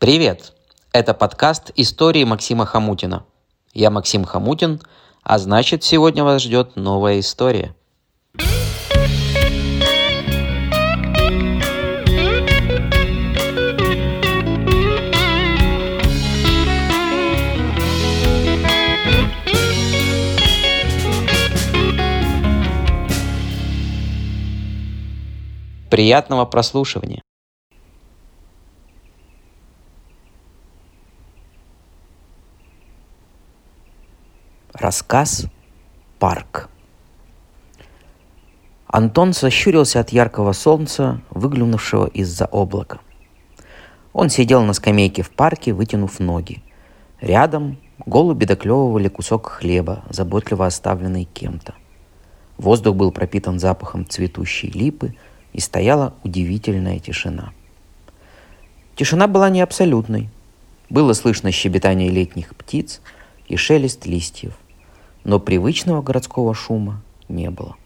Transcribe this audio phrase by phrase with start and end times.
[0.00, 0.54] Привет!
[0.94, 3.26] Это подкаст «Истории Максима Хамутина».
[3.74, 4.80] Я Максим Хамутин,
[5.22, 7.76] а значит, сегодня вас ждет новая история.
[25.90, 27.20] Приятного прослушивания!
[34.80, 35.44] Рассказ
[36.18, 36.70] «Парк».
[38.86, 43.00] Антон сощурился от яркого солнца, выглянувшего из-за облака.
[44.14, 46.62] Он сидел на скамейке в парке, вытянув ноги.
[47.20, 47.76] Рядом
[48.06, 51.74] голуби доклевывали кусок хлеба, заботливо оставленный кем-то.
[52.56, 55.14] Воздух был пропитан запахом цветущей липы,
[55.52, 57.52] и стояла удивительная тишина.
[58.96, 60.30] Тишина была не абсолютной.
[60.88, 63.02] Было слышно щебетание летних птиц
[63.46, 64.54] и шелест листьев–
[65.24, 67.76] но привычного городского шума не было.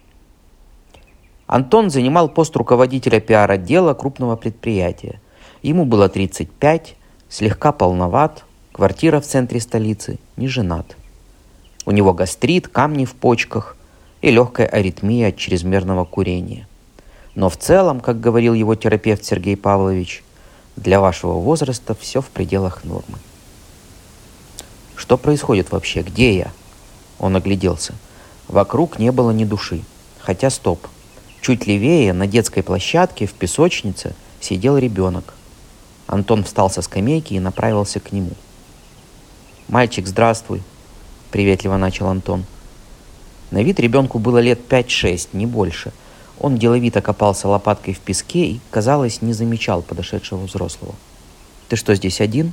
[1.47, 5.21] Антон занимал пост руководителя пиар-отдела крупного предприятия.
[5.63, 6.97] Ему было 35,
[7.29, 10.97] слегка полноват, квартира в центре столицы, не женат.
[11.87, 13.77] У него гастрит, камни в почках
[14.23, 16.67] и легкая аритмия от чрезмерного курения.
[17.35, 20.25] Но в целом, как говорил его терапевт Сергей Павлович,
[20.77, 23.19] для вашего возраста все в пределах нормы.
[24.97, 26.03] Что происходит вообще?
[26.03, 26.53] Где я?
[27.19, 27.95] Он огляделся.
[28.49, 29.83] Вокруг не было ни души.
[30.19, 30.87] Хотя стоп.
[31.41, 35.35] Чуть левее, на детской площадке, в песочнице, сидел ребенок.
[36.07, 38.33] Антон встал со скамейки и направился к нему.
[39.69, 40.63] «Мальчик, здравствуй!»—
[41.31, 42.45] приветливо начал Антон.
[43.51, 45.93] На вид ребенку было лет 5-6, не больше.
[46.41, 50.95] Он деловито копался лопаткой в песке и, казалось, не замечал подошедшего взрослого.
[51.69, 52.53] «Ты что, здесь один?»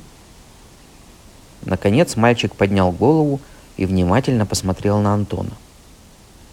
[1.64, 3.40] Наконец мальчик поднял голову
[3.82, 5.50] и внимательно посмотрел на Антона.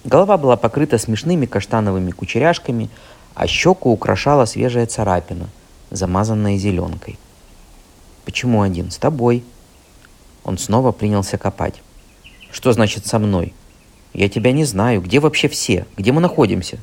[0.03, 2.89] Голова была покрыта смешными каштановыми кучеряшками,
[3.35, 5.47] а щеку украшала свежая царапина,
[5.91, 7.19] замазанная зеленкой.
[8.25, 8.89] «Почему один?
[8.89, 9.43] С тобой».
[10.43, 11.83] Он снова принялся копать.
[12.49, 13.53] «Что значит со мной?
[14.11, 14.99] Я тебя не знаю.
[14.99, 15.85] Где вообще все?
[15.97, 16.79] Где мы находимся?»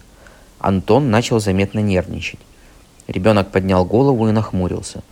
[0.60, 2.40] Антон начал заметно нервничать.
[3.08, 5.02] Ребенок поднял голову и нахмурился.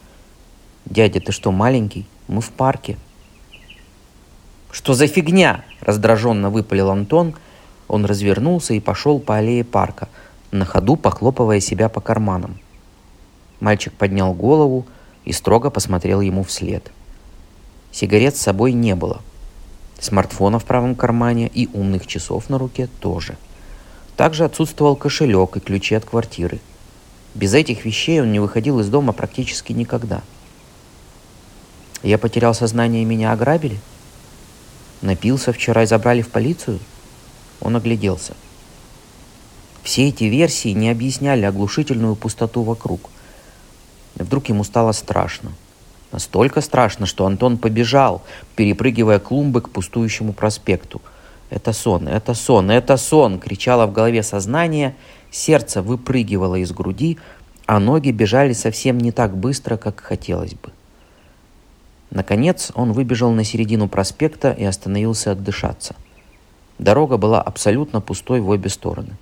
[0.84, 2.06] «Дядя, ты что, маленький?
[2.28, 2.96] Мы в парке»,
[4.74, 7.36] «Что за фигня?»– раздраженно выпалил Антон.
[7.86, 10.08] Он развернулся и пошел по аллее парка,
[10.50, 12.58] на ходу похлопывая себя по карманам.
[13.60, 14.84] Мальчик поднял голову
[15.24, 16.90] и строго посмотрел ему вслед.
[17.92, 19.20] Сигарет с собой не было.
[20.00, 23.36] Смартфона в правом кармане и умных часов на руке тоже.
[24.16, 26.58] Также отсутствовал кошелек и ключи от квартиры.
[27.36, 30.22] Без этих вещей он не выходил из дома практически никогда.
[32.02, 33.78] Я потерял сознание и меня ограбили–
[35.04, 36.78] Напился вчера и забрали в полицию?
[37.60, 38.32] Он огляделся.
[39.82, 43.10] Все эти версии не объясняли оглушительную пустоту вокруг.
[44.14, 45.52] Вдруг ему стало страшно.
[46.10, 48.22] Настолько страшно, что Антон побежал,
[48.56, 51.02] перепрыгивая клумбы к пустующему проспекту.
[51.50, 54.96] «Это сон, это сон, это сон!»— кричало в голове сознание,
[55.30, 57.18] сердце выпрыгивало из груди,
[57.66, 60.72] а ноги бежали совсем не так быстро, как хотелось бы.
[62.14, 65.96] Наконец он выбежал на середину проспекта и остановился отдышаться.
[66.78, 69.16] Дорога была абсолютно пустой в обе стороны.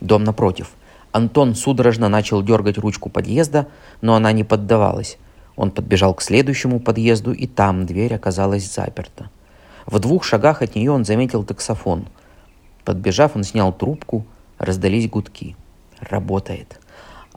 [0.00, 0.70] Дом напротив.
[1.12, 3.68] Антон судорожно начал дергать ручку подъезда,
[4.00, 5.18] но она не поддавалась.
[5.54, 9.30] Он подбежал к следующему подъезду, и там дверь оказалась заперта.
[9.84, 12.06] В двух шагах от нее он заметил таксофон.
[12.86, 14.24] Подбежав, он снял трубку,
[14.56, 15.56] раздались гудки.
[16.00, 16.80] Работает.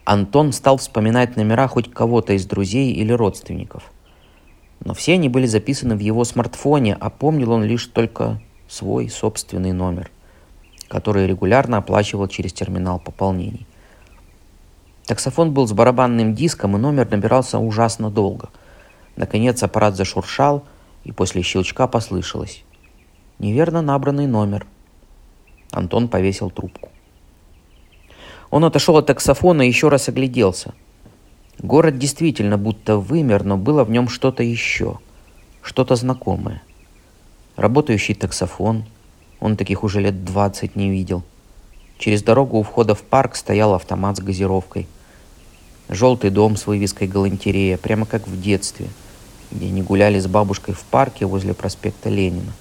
[0.06, 3.92] Антон стал вспоминать номера хоть кого-то из друзей или родственников–
[4.84, 9.72] но все они были записаны в его смартфоне, а помнил он лишь только свой собственный
[9.72, 10.10] номер,
[10.88, 13.66] который регулярно оплачивал через терминал пополнений.
[15.06, 18.48] Таксофон был с барабанным диском, и номер набирался ужасно долго.
[19.14, 20.64] Наконец аппарат зашуршал,
[21.04, 22.64] и после щелчка послышалось.
[23.38, 24.66] Неверно набранный номер.
[25.70, 26.88] Антон повесил трубку.
[28.50, 30.74] Он отошел от таксофона и еще раз огляделся–
[31.58, 34.98] Город действительно будто вымер, но было в нем что-то еще,
[35.62, 36.62] что-то знакомое.
[37.56, 38.84] Работающий таксофон,
[39.40, 41.22] он таких уже лет двадцать не видел.
[41.98, 44.86] Через дорогу у входа в парк стоял автомат с газировкой.
[45.88, 48.88] Желтый дом с вывеской «Галантерея», прямо как в детстве,
[49.50, 52.52] где они гуляли с бабушкой в парке возле проспекта Ленина.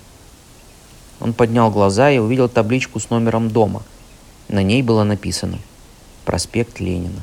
[1.19, 3.83] Он поднял глаза и увидел табличку с номером дома.
[4.48, 5.57] На ней было написано
[6.24, 7.21] «Проспект Ленина».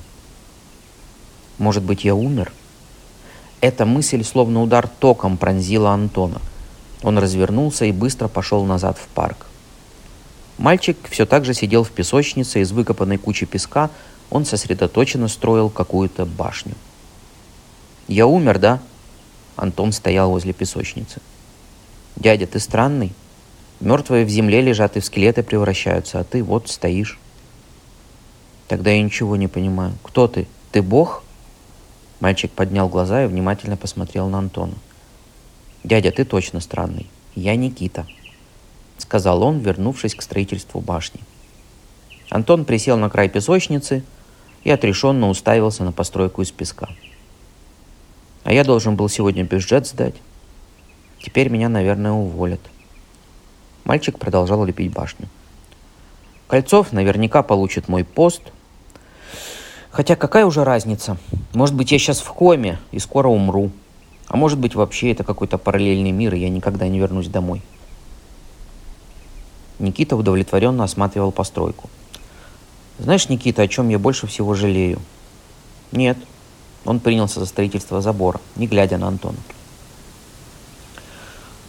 [1.59, 2.53] Может быть, я умер?
[3.61, 6.41] Эта мысль, словно удар током, пронзила Антона.
[7.03, 9.47] Он развернулся и быстро пошел назад в парк.
[10.59, 13.91] Мальчик все так же сидел в песочнице из выкопанной кучи песка,
[14.31, 16.75] он сосредоточенно строил какую-то башню.
[18.09, 18.81] «Я умер, да?»
[19.57, 21.21] Антон стоял возле песочницы.
[22.17, 23.13] «Дядя, ты странный.
[23.81, 27.19] Мертвые в земле лежат и в скелеты превращаются, а ты вот стоишь».
[28.69, 29.95] «Тогда я ничего не понимаю.
[30.03, 30.47] Кто ты?
[30.71, 31.23] Ты бог?»
[32.23, 34.75] Мальчик поднял глаза и внимательно посмотрел на Антона.
[35.83, 37.09] «Дядя, ты точно странный.
[37.35, 38.07] Я Никита»,—
[38.99, 41.21] сказал он, вернувшись к строительству башни.
[42.31, 44.05] Антон присел на край песочницы
[44.63, 46.91] и отрешенно уставился на постройку из песка.
[48.45, 50.15] А я должен был сегодня бюджет сдать.
[51.21, 52.61] Теперь меня, наверное, уволят.
[53.83, 55.27] Мальчик продолжал лепить башню.
[56.47, 58.43] Кольцов наверняка получит мой пост.
[59.93, 61.19] Хотя какая уже разница?
[61.53, 63.71] Может быть, я сейчас в коме и скоро умру.
[64.27, 67.61] А может быть, вообще это какой-то параллельный мир, и я никогда не вернусь домой.
[69.79, 71.91] Никита удовлетворенно осматривал постройку.
[72.99, 74.99] Знаешь, Никита, о чем я больше всего жалею?
[75.93, 76.17] Нет,
[76.87, 79.37] он принялся за строительство забора, не глядя на Антона.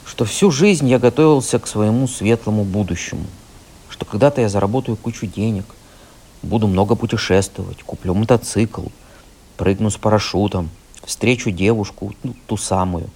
[0.06, 3.26] Что всю жизнь я готовился к своему светлому будущему.
[3.90, 5.66] Что когда-то я заработаю кучу денег,
[6.44, 8.84] буду много путешествовать, куплю мотоцикл,
[9.58, 10.70] прыгну с парашютом,
[11.04, 13.10] встречу девушку, ну, ту самую.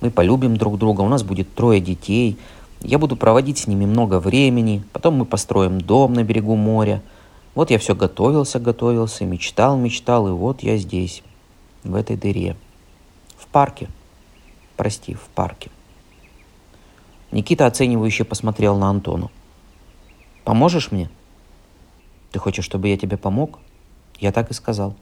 [0.00, 2.38] Мы полюбим друг друга, у нас будет трое детей,
[2.80, 7.02] я буду проводить с ними много времени, потом мы построим дом на берегу моря–
[7.54, 11.22] вот я все готовился, готовился, мечтал, мечтал, и вот я здесь,
[11.84, 12.56] в этой дыре.
[13.36, 13.88] В парке.
[14.76, 15.70] Прости, в парке.
[17.30, 19.30] Никита оценивающе посмотрел на Антону.
[20.44, 21.10] «Поможешь мне?»
[22.32, 23.58] «Ты хочешь, чтобы я тебе помог?»
[24.18, 24.94] Я так и сказал.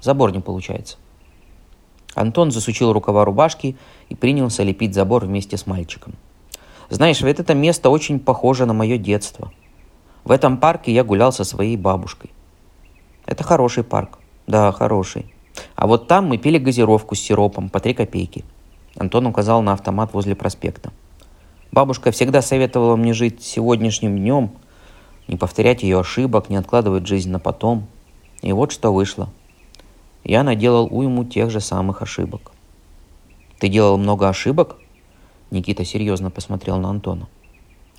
[0.00, 0.96] Забор не получается.
[2.14, 3.76] Антон засучил рукава рубашки
[4.08, 6.14] и принялся лепить забор вместе с мальчиком.
[6.90, 9.52] «Знаешь, ведь это место очень похоже на мое детство»,
[10.24, 12.30] в этом парке я гулял со своей бабушкой.
[13.26, 14.18] Это хороший парк.
[14.46, 15.26] Да, хороший.
[15.76, 18.42] А вот там мы пили газировку с сиропом по 3 копейки.
[18.96, 20.92] Антон указал на автомат возле проспекта.
[21.72, 24.52] Бабушка всегда советовала мне жить сегодняшним днем,
[25.28, 27.86] не повторять ее ошибок, не откладывать жизнь на потом.
[28.42, 29.28] И вот что вышло.
[30.22, 32.52] Я наделал уйму тех же самых ошибок.
[33.58, 34.76] Ты делал много ошибок?
[35.50, 37.28] Никита серьезно посмотрел на Антона.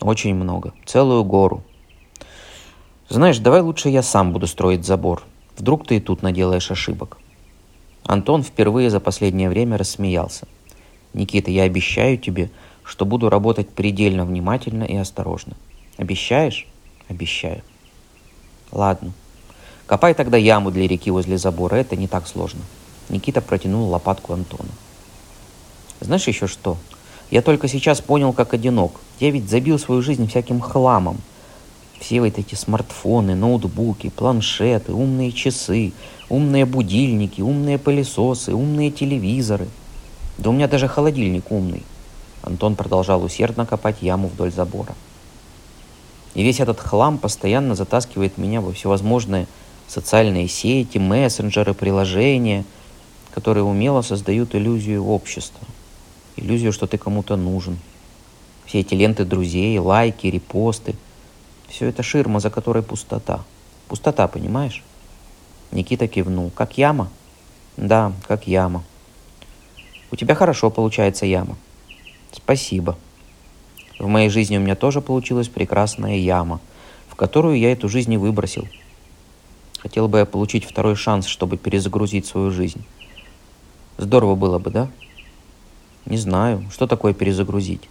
[0.02, 0.74] Очень много.
[0.86, 1.64] Целую гору.
[3.10, 5.24] Знаешь, давай лучше я сам буду строить забор.
[5.58, 7.18] Вдруг ты и тут наделаешь ошибок.
[8.04, 10.48] Антон впервые за последнее время рассмеялся.
[11.14, 12.52] Никита, я обещаю тебе,
[12.84, 15.56] что буду работать предельно внимательно и осторожно.
[15.98, 16.68] Обещаешь?
[17.10, 17.62] Обещаю.
[18.72, 19.12] Ладно.
[19.88, 22.62] Копай тогда яму для реки возле забора, это не так сложно.
[23.10, 24.70] Никита протянул лопатку Антону.
[26.00, 26.78] Знаешь еще что?
[27.30, 29.00] Я только сейчас понял, как одинок.
[29.20, 31.18] Я ведь забил свою жизнь всяким хламом–
[32.00, 35.94] все вот эти смартфоны, ноутбуки, планшеты, умные часы,
[36.30, 39.68] умные будильники, умные пылесосы, умные телевизоры.
[40.38, 41.84] Да у меня даже холодильник умный.
[42.42, 44.94] Антон продолжал усердно копать яму вдоль забора.
[46.36, 49.48] И весь этот хлам постоянно затаскивает меня во всевозможные
[49.88, 52.66] социальные сети, мессенджеры, приложения,
[53.34, 55.68] которые умело создают иллюзию общества.
[56.36, 57.80] Иллюзию, что ты кому-то нужен.
[58.66, 60.96] Все эти ленты друзей, лайки, репосты–
[61.70, 63.44] все это ширма, за которой пустота.
[63.88, 64.84] Пустота, понимаешь?
[65.72, 66.50] Никита кивнул.
[66.52, 67.10] Как яма?
[67.78, 68.84] Да, как яма.
[70.12, 71.58] У тебя хорошо получается яма.
[72.32, 72.98] Спасибо.
[74.00, 76.60] В моей жизни у меня тоже получилась прекрасная яма,
[77.08, 78.68] в которую я эту жизнь и выбросил.
[79.80, 82.84] Хотел бы я получить второй шанс, чтобы перезагрузить свою жизнь.
[83.98, 84.90] Здорово было бы, да?
[86.06, 87.88] Не знаю, что такое перезагрузить.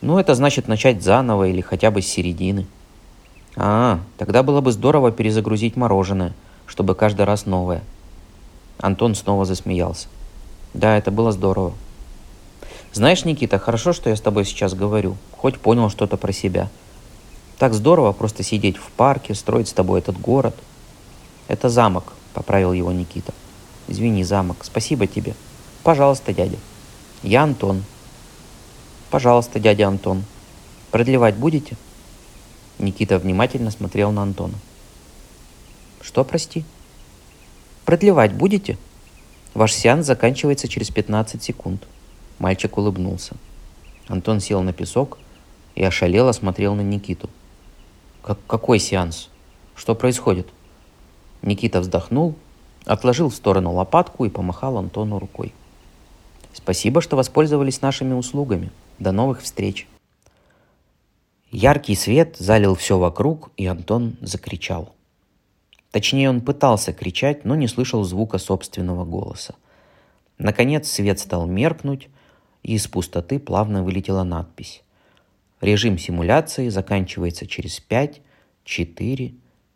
[0.00, 2.66] Ну, это значит начать заново или хотя бы с середины.
[3.56, 6.34] А, тогда было бы здорово перезагрузить мороженое,
[6.66, 7.82] чтобы каждый раз новое.
[8.78, 10.08] Антон снова засмеялся.
[10.74, 11.72] Да, это было здорово.
[12.96, 15.18] Знаешь, Никита, хорошо, что я с тобой сейчас говорю.
[15.32, 16.70] Хоть понял что-то про себя.
[17.58, 20.56] Так здорово просто сидеть в парке, строить с тобой этот город.
[21.46, 23.34] Это замок, поправил его Никита.
[23.86, 24.56] Извини, замок.
[24.62, 25.34] Спасибо тебе.
[25.82, 26.56] Пожалуйста, дядя.
[27.22, 27.84] Я Антон.
[29.10, 30.24] Пожалуйста, дядя Антон.
[30.90, 31.76] Продлевать будете?
[32.78, 34.54] Никита внимательно смотрел на Антона.
[36.00, 36.64] «Что, прости?»
[37.84, 38.78] «Продлевать будете?»
[39.52, 41.86] «Ваш сеанс заканчивается через 15 секунд».
[42.38, 43.36] Мальчик улыбнулся.
[44.08, 45.18] Антон сел на песок
[45.74, 47.30] и ошалело смотрел на Никиту.
[48.22, 49.30] «Как, «Какой сеанс?
[49.74, 50.48] Что происходит?»
[51.42, 52.36] Никита вздохнул
[52.86, 55.52] Отложил в сторону лопатку и помахал Антону рукой.
[56.52, 58.70] Спасибо, что воспользовались нашими услугами.
[59.00, 59.88] До новых встреч.
[61.50, 64.94] Яркий свет залил все вокруг, и Антон закричал.
[65.90, 69.56] Точнее, он пытался кричать, но не слышал звука собственного голоса.
[70.38, 72.08] Наконец свет стал меркнуть,
[72.66, 74.82] и из пустоты плавно вылетела надпись.
[75.60, 78.20] Режим симуляции заканчивается через 5,
[78.64, 79.34] 4,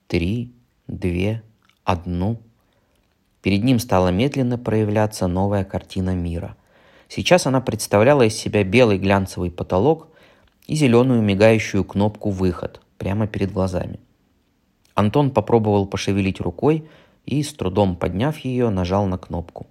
[0.08, 0.52] 3,
[0.88, 1.42] 2,
[1.84, 2.38] 1.
[3.42, 6.56] Перед ним стала медленно проявляться новая картина мира.
[7.08, 10.08] Сейчас она представляла из себя белый глянцевый потолок
[10.66, 14.00] и зеленую мигающую кнопку «Выход» прямо перед глазами.
[14.94, 16.88] Антон попробовал пошевелить рукой
[17.24, 19.68] и, с трудом подняв ее, нажал на кнопку.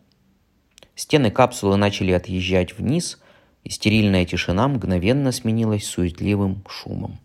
[1.00, 3.20] Стены капсулы начали отъезжать вниз,
[3.63, 7.18] и стерильная тишина мгновенно сменилась суетливым шумом.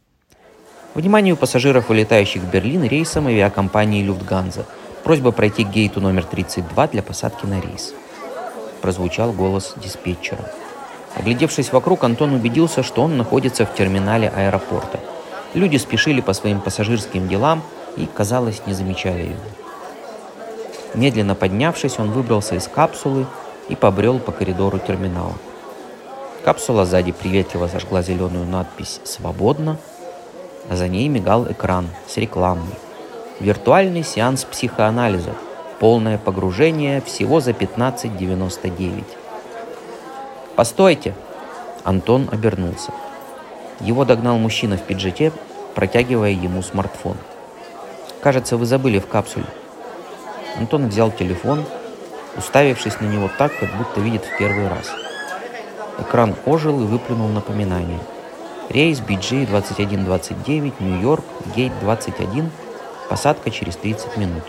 [0.95, 4.65] Вниманию пассажиров, вылетающих в Берлин рейсом авиакомпании «Люфтганза»,
[5.03, 7.93] просьба пройти к гейту номер 32 для посадки на рейс.
[8.81, 10.49] Прозвучал голос диспетчера–
[11.17, 15.01] Оглядевшись вокруг, Антон убедился, что он находится в терминале аэропорта.
[15.55, 17.63] Люди спешили по своим пассажирским делам
[17.97, 19.41] и, казалось, не замечали его.
[20.95, 23.27] Медленно поднявшись, он выбрался из капсулы
[23.69, 25.35] и побрел по коридору терминала.
[26.45, 29.79] Капсула сзади приветливо зажгла зеленую надпись «Свободно»,
[30.69, 32.75] а за ней мигал экран с рекламой.
[33.41, 35.35] Виртуальный сеанс психоанализа.
[35.81, 39.05] Полное погружение всего за 15,99.
[40.57, 41.15] «Постойте!»
[41.83, 42.93] Антон обернулся.
[43.81, 45.33] Его догнал мужчина в пиджаке,
[45.75, 47.17] протягивая ему смартфон.
[48.23, 49.47] «Кажется, вы забыли в капсуле».
[50.57, 51.65] Антон взял телефон,
[52.37, 54.93] уставившись на него так, как будто видит в первый раз.
[55.99, 58.01] Экран ожил и выплюнул напоминание.
[58.69, 61.25] Рейс BG 2129, Нью-Йорк,
[61.55, 62.51] гейт 21,
[63.09, 64.43] посадка через 30 минут.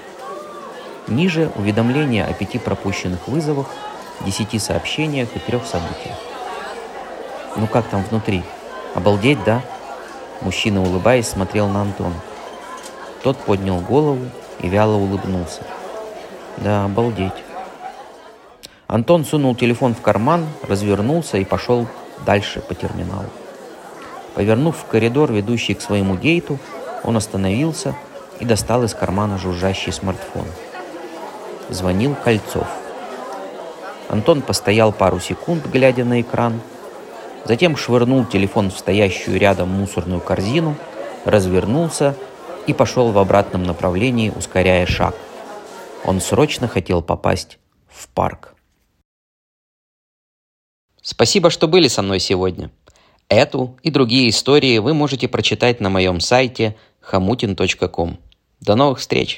[1.07, 3.67] Ниже уведомление о пяти пропущенных вызовах–
[4.21, 6.15] десяти сообщениях и трех событиях.
[7.55, 8.43] Ну как там внутри?
[8.93, 9.61] Обалдеть, да?
[10.41, 12.15] Мужчина, улыбаясь, смотрел на Антона.
[13.23, 14.25] Тот поднял голову
[14.59, 15.61] и вяло улыбнулся.
[16.57, 17.33] Да, обалдеть.
[18.87, 21.87] Антон сунул телефон в карман, развернулся и пошел
[22.25, 23.29] дальше по терминалу.
[24.35, 26.59] Повернув в коридор, ведущий к своему гейту,
[27.03, 27.95] он остановился
[28.39, 30.45] и достал из кармана жужжащий смартфон.
[31.69, 32.67] Звонил Кольцов–
[34.09, 36.61] Антон постоял пару секунд, глядя на экран,
[37.43, 40.75] затем швырнул телефон в стоящую рядом мусорную корзину,
[41.25, 42.15] развернулся
[42.67, 45.15] и пошел в обратном направлении, ускоряя шаг.
[46.03, 48.54] Он срочно хотел попасть в парк.
[51.05, 52.71] Спасибо, что были со мной сегодня.
[53.29, 56.75] Эту и другие истории вы можете прочитать на моем сайте
[57.11, 58.17] hamutin.com.
[58.59, 59.37] До новых встреч!